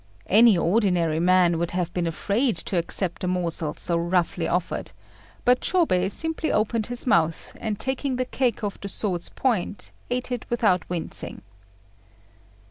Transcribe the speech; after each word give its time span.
Any 0.25 0.57
ordinary 0.57 1.19
man 1.19 1.59
would 1.59 1.69
have 1.77 1.93
been 1.93 2.07
afraid 2.07 2.55
to 2.55 2.75
accept 2.75 3.21
the 3.21 3.27
morsel 3.27 3.75
so 3.75 3.95
roughly 3.97 4.47
offered; 4.47 4.93
but 5.45 5.61
Chôbei 5.61 6.09
simply 6.09 6.51
opened 6.51 6.87
his 6.87 7.05
mouth, 7.05 7.55
and 7.61 7.79
taking 7.79 8.15
the 8.15 8.25
cake 8.25 8.63
off 8.63 8.81
the 8.81 8.89
sword's 8.89 9.29
point 9.29 9.91
ate 10.09 10.31
it 10.31 10.47
without 10.49 10.89
wincing. 10.89 11.43